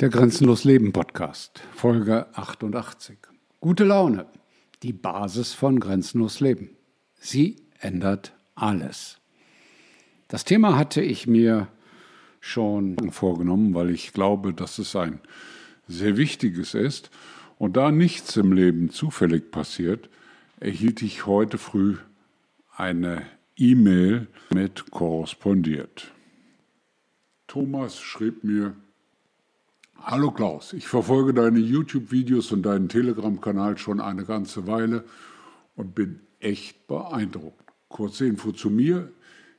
Der 0.00 0.08
Grenzenlos 0.08 0.64
Leben 0.64 0.94
Podcast, 0.94 1.62
Folge 1.74 2.26
88. 2.34 3.18
Gute 3.60 3.84
Laune, 3.84 4.24
die 4.82 4.94
Basis 4.94 5.52
von 5.52 5.78
Grenzenlos 5.78 6.40
Leben. 6.40 6.70
Sie 7.16 7.56
ändert 7.80 8.32
alles. 8.54 9.18
Das 10.26 10.46
Thema 10.46 10.78
hatte 10.78 11.02
ich 11.02 11.26
mir 11.26 11.68
schon 12.40 13.10
vorgenommen, 13.10 13.74
weil 13.74 13.90
ich 13.90 14.14
glaube, 14.14 14.54
dass 14.54 14.78
es 14.78 14.96
ein 14.96 15.20
sehr 15.86 16.16
wichtiges 16.16 16.72
ist. 16.72 17.10
Und 17.58 17.76
da 17.76 17.92
nichts 17.92 18.38
im 18.38 18.54
Leben 18.54 18.88
zufällig 18.88 19.50
passiert, 19.50 20.08
erhielt 20.60 21.02
ich 21.02 21.26
heute 21.26 21.58
früh 21.58 21.98
eine 22.74 23.26
E-Mail 23.54 24.28
mit 24.48 24.90
korrespondiert. 24.90 26.10
Thomas 27.46 28.00
schrieb 28.00 28.44
mir, 28.44 28.74
Hallo 30.02 30.30
Klaus, 30.30 30.72
ich 30.72 30.88
verfolge 30.88 31.34
deine 31.34 31.58
YouTube-Videos 31.58 32.52
und 32.52 32.62
deinen 32.62 32.88
Telegram-Kanal 32.88 33.76
schon 33.76 34.00
eine 34.00 34.24
ganze 34.24 34.66
Weile 34.66 35.04
und 35.76 35.94
bin 35.94 36.20
echt 36.40 36.86
beeindruckt. 36.86 37.62
Kurze 37.88 38.26
Info 38.26 38.52
zu 38.52 38.70
mir. 38.70 39.12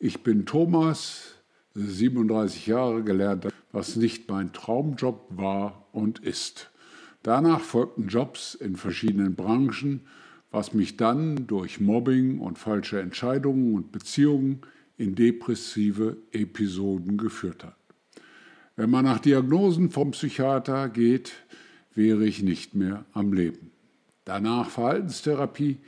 Ich 0.00 0.24
bin 0.24 0.44
Thomas, 0.44 1.36
37 1.74 2.66
Jahre 2.66 3.04
gelernt, 3.04 3.46
was 3.70 3.94
nicht 3.94 4.28
mein 4.28 4.52
Traumjob 4.52 5.24
war 5.30 5.86
und 5.92 6.18
ist. 6.18 6.72
Danach 7.22 7.60
folgten 7.60 8.08
Jobs 8.08 8.56
in 8.56 8.74
verschiedenen 8.74 9.36
Branchen, 9.36 10.00
was 10.50 10.74
mich 10.74 10.96
dann 10.96 11.46
durch 11.46 11.80
Mobbing 11.80 12.40
und 12.40 12.58
falsche 12.58 13.00
Entscheidungen 13.00 13.72
und 13.72 13.92
Beziehungen 13.92 14.62
in 14.96 15.14
depressive 15.14 16.16
Episoden 16.32 17.18
geführt 17.18 17.62
hat. 17.62 17.83
Wenn 18.76 18.90
man 18.90 19.04
nach 19.04 19.20
Diagnosen 19.20 19.90
vom 19.90 20.10
Psychiater 20.10 20.88
geht, 20.88 21.32
wäre 21.94 22.26
ich 22.26 22.42
nicht 22.42 22.74
mehr 22.74 23.04
am 23.12 23.32
Leben. 23.32 23.70
Danach 24.24 24.68
Verhaltenstherapie, 24.68 25.78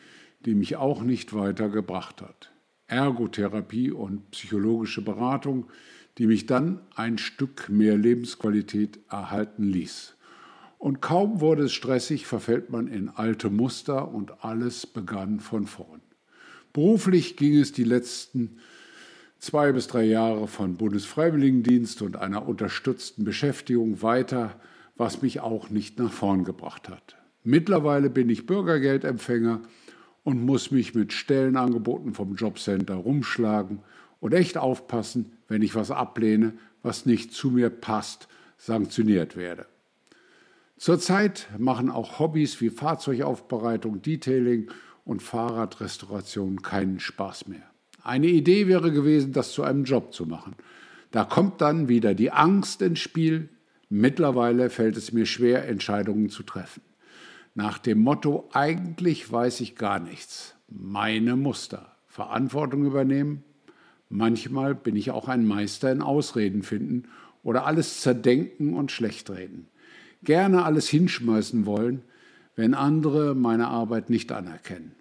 die 0.44 0.54
mich 0.54 0.76
auch 0.76 1.02
nicht 1.02 1.34
weitergebracht 1.34 2.22
hat. 2.22 2.52
Ergotherapie 2.86 3.90
und 3.90 4.30
psychologische 4.30 5.02
Beratung, 5.02 5.66
die 6.18 6.28
mich 6.28 6.46
dann 6.46 6.80
ein 6.94 7.18
Stück 7.18 7.68
mehr 7.68 7.98
Lebensqualität 7.98 9.00
erhalten 9.10 9.64
ließ. 9.64 10.14
Und 10.78 11.00
kaum 11.00 11.40
wurde 11.40 11.64
es 11.64 11.72
stressig, 11.72 12.26
verfällt 12.26 12.70
man 12.70 12.86
in 12.86 13.08
alte 13.08 13.50
Muster 13.50 14.12
und 14.14 14.44
alles 14.44 14.86
begann 14.86 15.40
von 15.40 15.66
vorn. 15.66 16.02
Beruflich 16.72 17.36
ging 17.36 17.58
es 17.58 17.72
die 17.72 17.84
letzten 17.84 18.58
zwei 19.46 19.72
bis 19.72 19.86
drei 19.86 20.02
Jahre 20.02 20.48
von 20.48 20.76
Bundesfreiwilligendienst 20.76 22.02
und 22.02 22.16
einer 22.16 22.46
unterstützten 22.48 23.24
Beschäftigung 23.24 24.02
weiter, 24.02 24.60
was 24.96 25.22
mich 25.22 25.40
auch 25.40 25.70
nicht 25.70 25.98
nach 25.98 26.12
vorn 26.12 26.44
gebracht 26.44 26.88
hat. 26.88 27.16
Mittlerweile 27.44 28.10
bin 28.10 28.28
ich 28.28 28.46
Bürgergeldempfänger 28.46 29.60
und 30.24 30.44
muss 30.44 30.72
mich 30.72 30.96
mit 30.96 31.12
Stellenangeboten 31.12 32.12
vom 32.12 32.34
Jobcenter 32.34 32.96
rumschlagen 32.96 33.78
und 34.18 34.34
echt 34.34 34.58
aufpassen, 34.58 35.32
wenn 35.46 35.62
ich 35.62 35.76
was 35.76 35.92
ablehne, 35.92 36.54
was 36.82 37.06
nicht 37.06 37.32
zu 37.32 37.50
mir 37.50 37.70
passt, 37.70 38.26
sanktioniert 38.58 39.36
werde. 39.36 39.66
Zurzeit 40.76 41.46
machen 41.56 41.88
auch 41.88 42.18
Hobbys 42.18 42.60
wie 42.60 42.70
Fahrzeugaufbereitung, 42.70 44.02
Detailing 44.02 44.70
und 45.04 45.22
Fahrradrestauration 45.22 46.62
keinen 46.62 46.98
Spaß 46.98 47.46
mehr. 47.46 47.70
Eine 48.06 48.28
Idee 48.28 48.68
wäre 48.68 48.92
gewesen, 48.92 49.32
das 49.32 49.50
zu 49.52 49.64
einem 49.64 49.82
Job 49.82 50.14
zu 50.14 50.26
machen. 50.26 50.54
Da 51.10 51.24
kommt 51.24 51.60
dann 51.60 51.88
wieder 51.88 52.14
die 52.14 52.30
Angst 52.30 52.80
ins 52.80 53.00
Spiel. 53.00 53.48
Mittlerweile 53.88 54.70
fällt 54.70 54.96
es 54.96 55.12
mir 55.12 55.26
schwer, 55.26 55.66
Entscheidungen 55.66 56.30
zu 56.30 56.44
treffen. 56.44 56.82
Nach 57.56 57.78
dem 57.78 57.98
Motto, 57.98 58.48
eigentlich 58.52 59.32
weiß 59.32 59.60
ich 59.60 59.74
gar 59.74 59.98
nichts. 59.98 60.54
Meine 60.68 61.34
Muster. 61.34 61.96
Verantwortung 62.06 62.84
übernehmen. 62.84 63.42
Manchmal 64.08 64.76
bin 64.76 64.94
ich 64.94 65.10
auch 65.10 65.26
ein 65.26 65.44
Meister 65.44 65.90
in 65.90 66.00
Ausreden 66.00 66.62
finden 66.62 67.08
oder 67.42 67.66
alles 67.66 68.02
zerdenken 68.02 68.74
und 68.74 68.92
schlechtreden. 68.92 69.66
Gerne 70.22 70.64
alles 70.64 70.88
hinschmeißen 70.88 71.66
wollen, 71.66 72.02
wenn 72.54 72.74
andere 72.74 73.34
meine 73.34 73.66
Arbeit 73.66 74.10
nicht 74.10 74.30
anerkennen 74.30 74.94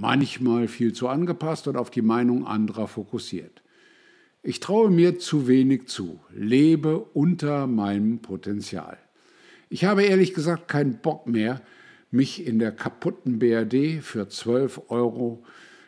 manchmal 0.00 0.66
viel 0.66 0.92
zu 0.94 1.08
angepasst 1.08 1.68
und 1.68 1.76
auf 1.76 1.90
die 1.90 2.02
Meinung 2.02 2.46
anderer 2.46 2.88
fokussiert. 2.88 3.62
Ich 4.42 4.58
traue 4.58 4.90
mir 4.90 5.18
zu 5.18 5.46
wenig 5.46 5.88
zu, 5.88 6.20
lebe 6.34 6.98
unter 6.98 7.66
meinem 7.66 8.20
Potenzial. 8.20 8.96
Ich 9.68 9.84
habe 9.84 10.02
ehrlich 10.04 10.32
gesagt 10.32 10.68
keinen 10.68 10.98
Bock 11.02 11.26
mehr, 11.26 11.60
mich 12.10 12.46
in 12.46 12.58
der 12.58 12.72
kaputten 12.72 13.38
BRD 13.38 14.02
für 14.02 14.28
12 14.28 14.82
Euro 14.88 15.44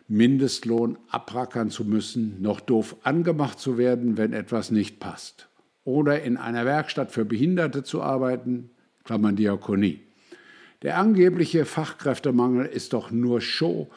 Mindestlohn 0.09 0.99
abrackern 1.09 1.71
zu 1.71 1.85
müssen, 1.85 2.43
noch 2.43 2.61
doof 2.61 2.97
angemacht 3.03 3.59
zu 3.59 3.79
werden, 3.79 4.19
wenn 4.19 4.35
etwas 4.35 4.71
nicht 4.71 5.01
passt. 5.01 5.49
Oder 5.85 6.23
in 6.23 6.37
einer 6.37 6.67
Werkstatt 6.67 7.11
für 7.11 7.25
Behinderte 7.25 7.83
zu 7.83 8.03
arbeiten, 8.03 8.71
Klammern 9.05 9.37
Diakonie. 9.37 10.01
Der 10.83 10.99
angebliche 10.99 11.65
Fachkräftemangel 11.65 12.67
ist 12.67 12.93
doch 12.93 13.11
nur 13.11 13.41
Show. 13.41 13.89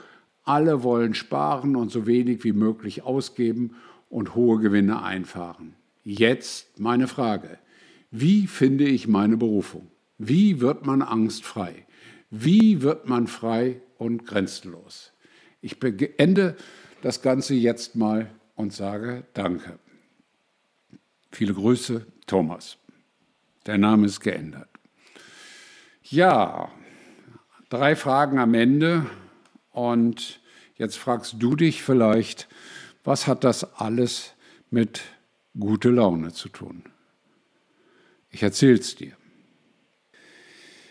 Alle 0.44 0.84
wollen 0.84 1.16
sparen 1.16 1.75
und 1.75 1.91
so 1.91 2.06
wenig 2.06 2.44
wie 2.44 2.53
möglich 2.53 3.01
ausgeben 3.01 3.75
und 4.09 4.35
hohe 4.35 4.59
Gewinne 4.59 5.01
einfahren. 5.01 5.75
Jetzt 6.03 6.79
meine 6.79 7.07
Frage. 7.07 7.57
Wie 8.12 8.46
finde 8.46 8.85
ich 8.85 9.07
meine 9.07 9.38
Berufung? 9.38 9.90
Wie 10.19 10.62
wird 10.62 10.85
man 10.85 11.01
angstfrei? 11.01 11.85
Wie 12.29 12.81
wird 12.81 13.09
man 13.09 13.28
frei 13.28 13.81
und 13.97 14.25
grenzenlos? 14.25 15.12
Ich 15.62 15.79
beende 15.79 16.56
das 17.02 17.23
Ganze 17.23 17.56
jetzt 17.56 17.96
mal 17.96 18.29
und 18.56 18.72
sage 18.72 19.23
Danke. 19.34 19.79
Viele 21.31 21.53
Grüße, 21.53 22.06
Thomas. 22.28 22.78
Der 23.66 23.79
Name 23.79 24.06
ist 24.06 24.19
geändert. 24.19 24.69
Ja, 26.07 26.69
drei 27.69 27.95
Fragen 27.95 28.38
am 28.38 28.53
Ende. 28.53 29.07
Und 29.71 30.39
jetzt 30.75 30.97
fragst 30.97 31.38
du 31.39 31.55
dich 31.55 31.81
vielleicht, 31.81 32.47
was 33.03 33.25
hat 33.25 33.43
das 33.43 33.79
alles 33.79 34.35
mit 34.69 35.01
gute 35.59 35.89
Laune 35.89 36.31
zu 36.31 36.49
tun? 36.49 36.83
Ich 38.29 38.43
erzähl's 38.43 38.95
dir. 38.95 39.13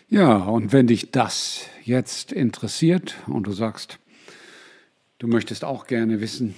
Ja, 0.09 0.35
und 0.35 0.73
wenn 0.73 0.87
dich 0.87 1.11
das 1.11 1.65
jetzt 1.83 2.33
interessiert 2.33 3.15
und 3.25 3.47
du 3.47 3.53
sagst, 3.53 3.99
du 5.19 5.27
möchtest 5.27 5.63
auch 5.63 5.87
gerne 5.87 6.19
wissen, 6.19 6.55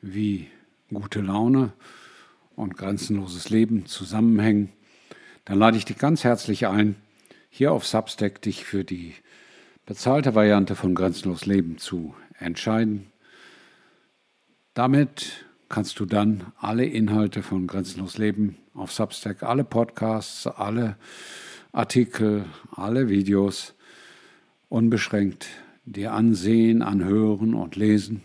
wie 0.00 0.48
gute 0.88 1.20
Laune 1.20 1.74
und 2.56 2.78
grenzenloses 2.78 3.50
Leben 3.50 3.84
zusammenhängen, 3.84 4.72
dann 5.44 5.58
lade 5.58 5.76
ich 5.76 5.84
dich 5.84 5.98
ganz 5.98 6.24
herzlich 6.24 6.66
ein, 6.66 6.96
hier 7.54 7.70
auf 7.70 7.86
Substack 7.86 8.40
dich 8.40 8.64
für 8.64 8.82
die 8.82 9.12
bezahlte 9.84 10.34
Variante 10.34 10.74
von 10.74 10.94
Grenzenlos 10.94 11.44
Leben 11.44 11.76
zu 11.76 12.14
entscheiden. 12.38 13.12
Damit 14.72 15.44
kannst 15.68 16.00
du 16.00 16.06
dann 16.06 16.50
alle 16.56 16.86
Inhalte 16.86 17.42
von 17.42 17.66
Grenzenlos 17.66 18.16
Leben 18.16 18.56
auf 18.72 18.90
Substack, 18.90 19.42
alle 19.42 19.64
Podcasts, 19.64 20.46
alle 20.46 20.96
Artikel, 21.72 22.46
alle 22.74 23.10
Videos 23.10 23.74
unbeschränkt 24.70 25.46
dir 25.84 26.14
ansehen, 26.14 26.80
anhören 26.80 27.52
und 27.52 27.76
lesen. 27.76 28.22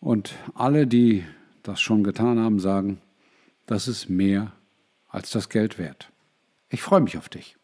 Und 0.00 0.34
alle, 0.54 0.88
die 0.88 1.24
das 1.62 1.80
schon 1.80 2.02
getan 2.02 2.40
haben, 2.40 2.58
sagen, 2.58 3.00
das 3.66 3.86
ist 3.86 4.10
mehr 4.10 4.52
als 5.06 5.30
das 5.30 5.48
Geld 5.48 5.78
wert. 5.78 6.10
Ich 6.70 6.82
freue 6.82 7.02
mich 7.02 7.16
auf 7.16 7.28
dich. 7.28 7.59